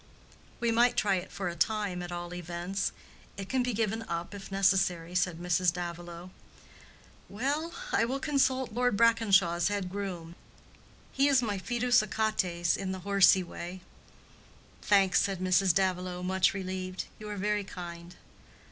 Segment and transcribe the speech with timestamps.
[0.59, 2.91] "We might try it for a time, at all events.
[3.37, 5.71] It can be given up, if necessary," said Mrs.
[5.71, 6.31] Davilow.
[7.29, 10.33] "Well, I will consult Lord Brackenshaw's head groom.
[11.13, 13.81] He is my fidus Achates in the horsey way."
[14.81, 15.71] "Thanks," said Mrs.
[15.71, 17.05] Davilow, much relieved.
[17.19, 18.15] "You are very kind."